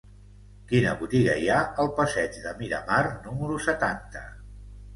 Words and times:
Quina 0.71 0.93
botiga 1.01 1.35
hi 1.41 1.49
ha 1.49 1.59
al 1.85 1.93
passeig 2.01 2.41
de 2.47 2.55
Miramar 2.63 2.99
número 3.29 3.63
setanta? 3.69 4.27